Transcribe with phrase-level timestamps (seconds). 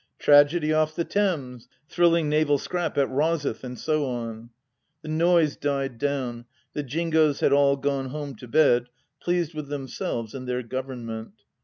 [0.17, 4.49] "Tragedy off the Thames I ""Thrilling naval scrap at Rosyth!" and so on....
[5.03, 8.89] The noise died down, the Jingoes had all gone home to bed,
[9.21, 11.33] pleased with themselves and their Government.